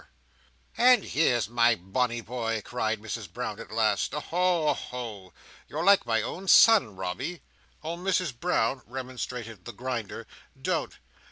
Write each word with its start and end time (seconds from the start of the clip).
"And 0.79 1.03
here's 1.03 1.47
my 1.47 1.75
bonny 1.75 2.21
boy," 2.21 2.63
cried 2.65 2.99
Mrs 2.99 3.31
Brown, 3.31 3.59
"at 3.59 3.69
last!—oho, 3.69 4.69
oho! 4.69 5.31
You're 5.67 5.83
like 5.83 6.07
my 6.07 6.23
own 6.23 6.47
son, 6.47 6.95
Robby!" 6.95 7.43
"Oh! 7.83 7.97
Misses 7.97 8.31
Brown!" 8.31 8.81
remonstrated 8.87 9.65
the 9.65 9.73
Grinder. 9.73 10.25
"Don't! 10.59 10.97